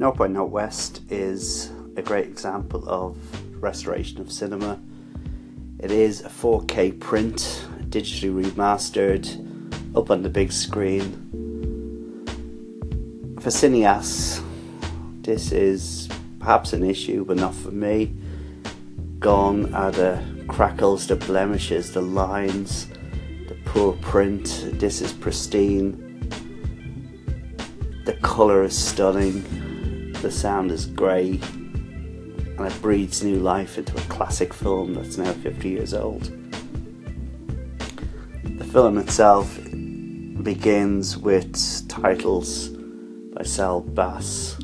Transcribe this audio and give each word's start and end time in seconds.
North 0.00 0.16
by 0.16 0.28
Northwest 0.28 1.02
is 1.10 1.72
a 1.96 2.02
great 2.02 2.26
example 2.26 2.88
of 2.88 3.16
restoration 3.60 4.20
of 4.20 4.30
cinema. 4.30 4.78
It 5.80 5.90
is 5.90 6.20
a 6.20 6.28
4K 6.28 7.00
print, 7.00 7.66
digitally 7.88 8.44
remastered, 8.44 9.26
up 9.96 10.12
on 10.12 10.22
the 10.22 10.28
big 10.28 10.52
screen. 10.52 11.24
For 13.40 13.50
cineasts, 13.50 14.40
this 15.22 15.50
is 15.50 16.08
perhaps 16.38 16.72
an 16.72 16.84
issue, 16.84 17.24
but 17.24 17.36
not 17.36 17.52
for 17.56 17.72
me. 17.72 18.14
Gone 19.18 19.74
are 19.74 19.90
the 19.90 20.22
crackles, 20.46 21.08
the 21.08 21.16
blemishes, 21.16 21.92
the 21.92 22.02
lines, 22.02 22.86
the 23.48 23.56
poor 23.64 23.94
print. 23.94 24.68
This 24.74 25.00
is 25.00 25.12
pristine. 25.12 26.04
The 28.04 28.12
colour 28.22 28.62
is 28.62 28.78
stunning 28.78 29.67
the 30.22 30.30
sound 30.30 30.72
is 30.72 30.86
great 30.86 31.42
and 31.44 32.60
it 32.60 32.82
breathes 32.82 33.22
new 33.22 33.38
life 33.38 33.78
into 33.78 33.96
a 33.96 34.00
classic 34.08 34.52
film 34.52 34.94
that's 34.94 35.16
now 35.16 35.32
50 35.32 35.68
years 35.68 35.94
old. 35.94 36.24
The 38.42 38.64
film 38.64 38.98
itself 38.98 39.56
begins 40.42 41.16
with 41.16 41.88
titles 41.88 42.68
by 42.68 43.44
Saul 43.44 43.82
Bass, 43.82 44.56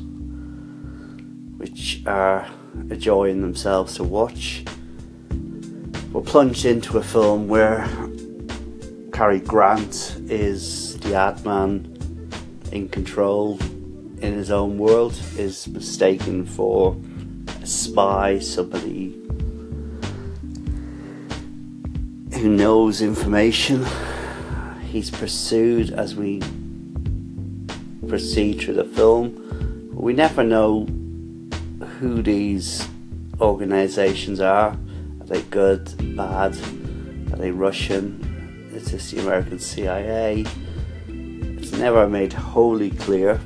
which 1.55 2.03
are 2.05 2.45
a 2.89 2.97
joy 2.97 3.29
in 3.29 3.41
themselves 3.41 3.95
to 3.95 4.03
watch. 4.03 4.65
We're 6.11 6.21
plunged 6.21 6.65
into 6.65 6.97
a 6.97 7.03
film 7.03 7.47
where 7.47 7.87
Cary 9.13 9.39
Grant 9.39 10.17
is 10.27 10.97
the 10.99 11.15
ad 11.15 11.45
man 11.45 12.29
in 12.73 12.89
control 12.89 13.57
in 14.21 14.33
his 14.33 14.51
own 14.51 14.77
world 14.77 15.19
is 15.37 15.67
mistaken 15.67 16.45
for 16.45 16.95
a 17.61 17.65
spy, 17.65 18.39
somebody 18.39 19.11
who 22.33 22.49
knows 22.49 23.01
information. 23.01 23.85
He's 24.83 25.09
pursued 25.09 25.91
as 25.91 26.15
we 26.15 26.41
proceed 28.07 28.61
through 28.61 28.75
the 28.75 28.85
film. 28.85 29.89
We 29.93 30.13
never 30.13 30.43
know 30.43 30.85
who 31.99 32.21
these 32.21 32.87
organizations 33.41 34.39
are. 34.39 34.77
Are 35.19 35.25
they 35.25 35.41
good, 35.43 36.15
bad? 36.15 36.57
Are 37.31 37.37
they 37.37 37.51
Russian? 37.51 38.71
Is 38.73 38.91
this 38.91 39.11
the 39.11 39.21
American 39.21 39.59
CIA? 39.59 40.45
It's 41.07 41.71
never 41.71 42.07
made 42.07 42.33
wholly 42.33 42.91
clear. 42.91 43.39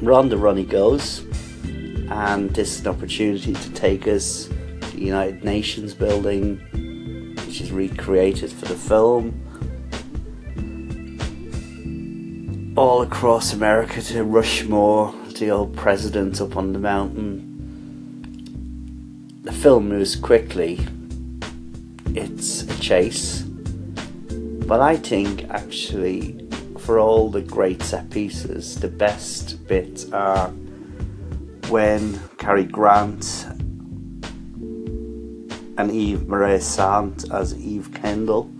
Run 0.00 0.28
the 0.28 0.36
run 0.36 0.56
he 0.56 0.64
goes, 0.64 1.24
and 2.10 2.50
this 2.50 2.74
is 2.76 2.80
an 2.82 2.86
opportunity 2.86 3.52
to 3.52 3.70
take 3.72 4.06
us 4.06 4.46
to 4.46 4.90
the 4.92 5.04
United 5.04 5.42
Nations 5.42 5.92
building, 5.92 6.58
which 7.44 7.60
is 7.60 7.72
recreated 7.72 8.52
for 8.52 8.66
the 8.66 8.76
film. 8.76 9.34
All 12.76 13.02
across 13.02 13.52
America 13.52 14.00
to 14.00 14.22
Rushmore, 14.22 15.12
the 15.38 15.50
old 15.50 15.76
president 15.76 16.40
up 16.40 16.56
on 16.56 16.72
the 16.72 16.78
mountain. 16.78 17.44
The 19.42 19.52
film 19.52 19.88
moves 19.88 20.14
quickly. 20.14 20.86
It's 22.14 22.62
a 22.62 22.80
chase. 22.80 23.42
But 23.42 24.80
I 24.80 24.96
think 24.96 25.50
actually 25.50 26.47
for 26.88 26.98
all 26.98 27.28
the 27.28 27.42
great 27.42 27.82
set 27.82 28.08
pieces, 28.08 28.80
the 28.80 28.88
best 28.88 29.62
bits 29.68 30.10
are 30.10 30.48
when 31.68 32.18
Cary 32.38 32.64
Grant 32.64 33.44
and 35.76 35.90
Eva 35.90 36.24
Marie 36.24 36.58
Saint 36.58 37.30
as 37.30 37.54
Eve 37.58 37.92
Kendall 37.92 38.50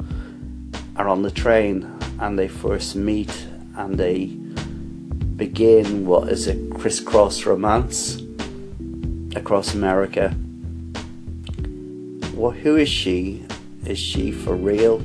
are 0.97 1.09
on 1.09 1.23
the 1.23 1.31
train 1.31 1.91
and 2.21 2.39
they 2.39 2.49
first 2.49 2.95
meet 2.97 3.47
and 3.79 3.99
they 3.99 4.27
begin 5.37 6.05
what 6.05 6.29
is 6.29 6.49
a 6.49 6.57
crisscross 6.73 7.47
romance 7.47 8.21
across 9.37 9.73
America. 9.73 10.37
Well, 12.35 12.51
who 12.51 12.77
is 12.77 12.91
she? 12.91 13.47
Is 13.87 13.99
she 13.99 14.33
for 14.33 14.55
real? 14.55 14.99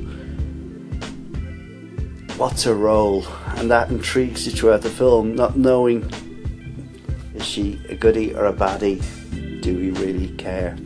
What's 2.36 2.64
her 2.64 2.74
role? 2.74 3.24
And 3.56 3.70
that 3.70 3.90
intrigues 3.90 4.46
you 4.46 4.52
throughout 4.52 4.82
the 4.82 4.90
film, 4.90 5.34
not 5.34 5.56
knowing 5.56 6.10
is 7.34 7.44
she 7.44 7.80
a 7.88 7.94
goody 7.94 8.34
or 8.34 8.46
a 8.46 8.52
baddie? 8.52 9.02
Do 9.60 9.76
we 9.76 9.90
really 9.90 10.28
care? 10.36 10.76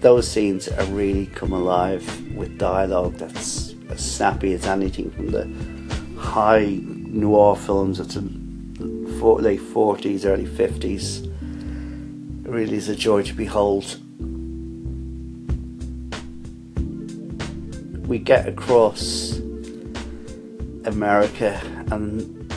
Those 0.00 0.30
scenes 0.30 0.68
are 0.68 0.84
really 0.86 1.26
come 1.26 1.52
alive 1.52 2.04
with 2.36 2.58
dialogue 2.58 3.14
that's 3.14 3.74
as 3.88 4.14
snappy 4.14 4.52
as 4.52 4.66
anything 4.66 5.10
from 5.10 5.30
the 5.30 6.20
high 6.20 6.80
noir 6.82 7.56
films 7.56 7.98
of 7.98 8.12
the 8.12 8.20
late 8.20 9.60
40s, 9.60 10.24
early 10.26 10.44
50s. 10.44 11.24
It 12.44 12.50
really 12.50 12.76
is 12.76 12.88
a 12.88 12.96
joy 12.96 13.22
to 13.22 13.34
behold. 13.34 13.98
We 18.06 18.18
get 18.18 18.48
across 18.48 19.38
America 20.84 21.60
and 21.90 22.50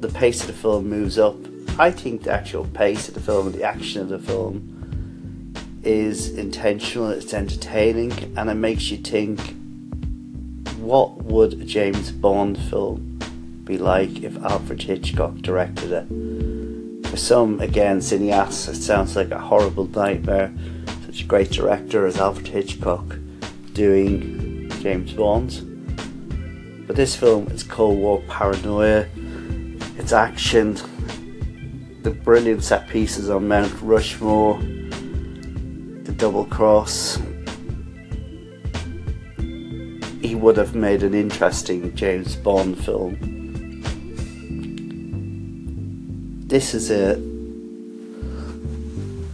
the 0.00 0.08
pace 0.08 0.42
of 0.42 0.48
the 0.48 0.52
film 0.52 0.88
moves 0.88 1.18
up. 1.18 1.36
I 1.78 1.90
think 1.90 2.24
the 2.24 2.32
actual 2.32 2.66
pace 2.66 3.08
of 3.08 3.14
the 3.14 3.20
film 3.20 3.46
and 3.46 3.54
the 3.54 3.64
action 3.64 4.02
of 4.02 4.08
the 4.08 4.18
film 4.18 4.74
is 5.82 6.30
intentional, 6.36 7.10
it's 7.10 7.32
entertaining, 7.32 8.12
and 8.36 8.50
it 8.50 8.54
makes 8.54 8.90
you 8.90 8.98
think 8.98 9.40
what 10.78 11.22
would 11.24 11.54
a 11.54 11.64
James 11.64 12.12
Bond 12.12 12.58
film 12.58 13.18
be 13.64 13.78
like 13.78 14.22
if 14.22 14.36
Alfred 14.38 14.82
Hitchcock 14.82 15.36
directed 15.36 15.92
it? 15.92 17.08
For 17.08 17.16
some, 17.16 17.60
again, 17.60 18.00
cineasts, 18.00 18.68
it 18.68 18.76
sounds 18.76 19.16
like 19.16 19.30
a 19.30 19.38
horrible 19.38 19.86
nightmare. 19.86 20.52
Such 21.06 21.22
a 21.22 21.24
great 21.24 21.50
director 21.50 22.06
as 22.06 22.18
Alfred 22.18 22.48
Hitchcock 22.48 23.18
doing 23.72 24.37
James 24.80 25.12
Bond. 25.12 26.86
But 26.86 26.96
this 26.96 27.14
film 27.14 27.48
is 27.48 27.62
Cold 27.62 27.98
War 27.98 28.22
paranoia, 28.28 29.06
it's 29.98 30.12
action, 30.12 30.78
the 32.02 32.10
brilliant 32.10 32.64
set 32.64 32.88
pieces 32.88 33.28
on 33.28 33.48
Mount 33.48 33.72
Rushmore, 33.82 34.58
the 34.58 36.14
double 36.16 36.46
cross. 36.46 37.18
He 40.22 40.34
would 40.34 40.56
have 40.56 40.74
made 40.74 41.02
an 41.02 41.14
interesting 41.14 41.94
James 41.94 42.36
Bond 42.36 42.82
film. 42.84 43.16
This 46.46 46.72
is 46.72 46.90
a 46.90 47.22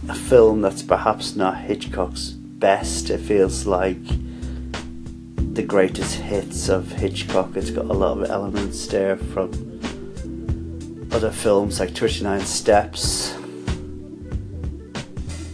a 0.09 0.13
film 0.13 0.61
that's 0.61 0.83
perhaps 0.83 1.35
not 1.35 1.57
Hitchcock's 1.57 2.29
best. 2.29 3.09
It 3.09 3.19
feels 3.19 3.65
like 3.65 3.97
the 5.55 5.63
greatest 5.63 6.15
hits 6.15 6.67
of 6.67 6.91
Hitchcock. 6.91 7.55
It's 7.55 7.69
got 7.69 7.85
a 7.85 7.93
lot 7.93 8.17
of 8.17 8.29
elements 8.29 8.87
there 8.87 9.15
from 9.15 9.79
other 11.13 11.31
films 11.31 11.79
like 11.79 11.91
39 11.91 12.41
Steps. 12.41 13.33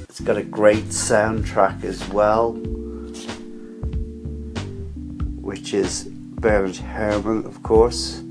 It's 0.09 0.19
got 0.21 0.37
a 0.37 0.43
great 0.43 0.85
soundtrack 0.85 1.83
as 1.83 2.03
well, 2.09 2.53
which 5.39 5.75
is 5.75 6.05
Bernard 6.05 6.77
Herrmann, 6.77 7.45
of 7.45 7.61
course, 7.61 8.23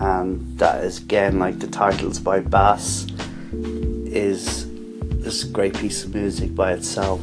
and 0.00 0.58
that 0.58 0.82
is 0.82 0.98
again 0.98 1.38
like 1.38 1.60
the 1.60 1.68
titles 1.68 2.18
by 2.18 2.40
Bass 2.40 3.06
is 3.52 4.66
this 5.22 5.44
great 5.44 5.78
piece 5.78 6.02
of 6.02 6.12
music 6.12 6.56
by 6.56 6.72
itself. 6.72 7.22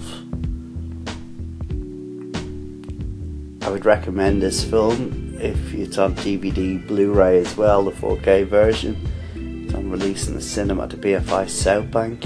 I 3.66 3.70
would 3.70 3.84
recommend 3.84 4.44
this 4.44 4.64
film 4.64 5.38
if 5.42 5.74
it's 5.74 5.98
on 5.98 6.14
DVD, 6.18 6.86
Blu-ray 6.86 7.40
as 7.40 7.58
well, 7.58 7.84
the 7.86 7.92
4K 7.92 8.46
version. 8.46 8.96
It's 9.34 9.74
on 9.74 9.90
release 9.90 10.28
in 10.28 10.36
the 10.36 10.42
cinema 10.42 10.84
at 10.84 10.92
the 10.92 10.98
BFI 10.98 11.50
South 11.50 11.90
Bank. 11.90 12.26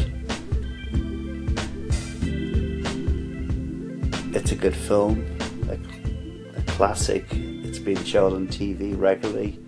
It's 4.36 4.52
a 4.52 4.56
good 4.56 4.76
film, 4.76 5.26
a, 5.70 6.60
a 6.60 6.62
classic. 6.74 7.26
It's 7.32 7.80
been 7.80 8.04
shown 8.04 8.34
on 8.34 8.50
TV 8.50 9.00
regularly, 9.00 9.60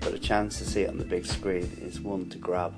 but 0.00 0.12
a 0.12 0.18
chance 0.18 0.58
to 0.58 0.64
see 0.64 0.82
it 0.82 0.88
on 0.90 0.98
the 0.98 1.04
big 1.04 1.24
screen 1.24 1.70
is 1.80 2.00
one 2.00 2.28
to 2.30 2.38
grab. 2.38 2.74